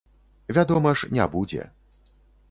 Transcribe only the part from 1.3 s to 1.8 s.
будзе.